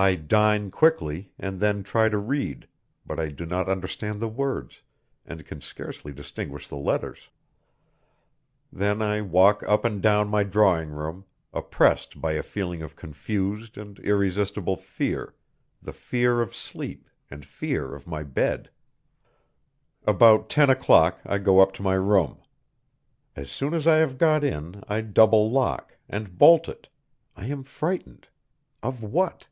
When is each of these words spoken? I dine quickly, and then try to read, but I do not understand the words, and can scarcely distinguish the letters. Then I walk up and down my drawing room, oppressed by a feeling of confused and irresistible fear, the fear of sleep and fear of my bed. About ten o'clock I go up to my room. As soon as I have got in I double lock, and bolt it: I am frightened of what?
I 0.00 0.14
dine 0.14 0.70
quickly, 0.70 1.32
and 1.40 1.58
then 1.58 1.82
try 1.82 2.08
to 2.08 2.18
read, 2.18 2.68
but 3.04 3.18
I 3.18 3.30
do 3.30 3.44
not 3.44 3.68
understand 3.68 4.20
the 4.22 4.28
words, 4.28 4.82
and 5.26 5.44
can 5.44 5.60
scarcely 5.60 6.12
distinguish 6.12 6.68
the 6.68 6.76
letters. 6.76 7.30
Then 8.72 9.02
I 9.02 9.22
walk 9.22 9.64
up 9.64 9.84
and 9.84 10.00
down 10.00 10.28
my 10.28 10.44
drawing 10.44 10.90
room, 10.90 11.24
oppressed 11.52 12.20
by 12.20 12.34
a 12.34 12.44
feeling 12.44 12.80
of 12.80 12.94
confused 12.94 13.76
and 13.76 13.98
irresistible 13.98 14.76
fear, 14.76 15.34
the 15.82 15.92
fear 15.92 16.42
of 16.42 16.54
sleep 16.54 17.10
and 17.28 17.44
fear 17.44 17.92
of 17.92 18.06
my 18.06 18.22
bed. 18.22 18.70
About 20.06 20.48
ten 20.48 20.70
o'clock 20.70 21.18
I 21.26 21.38
go 21.38 21.58
up 21.58 21.72
to 21.72 21.82
my 21.82 21.94
room. 21.94 22.38
As 23.34 23.50
soon 23.50 23.74
as 23.74 23.88
I 23.88 23.96
have 23.96 24.16
got 24.16 24.44
in 24.44 24.84
I 24.88 25.00
double 25.00 25.50
lock, 25.50 25.96
and 26.08 26.38
bolt 26.38 26.68
it: 26.68 26.86
I 27.36 27.46
am 27.46 27.64
frightened 27.64 28.28
of 28.80 29.02
what? 29.02 29.48